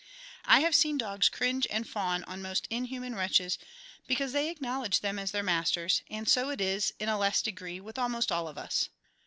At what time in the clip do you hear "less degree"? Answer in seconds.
7.19-7.79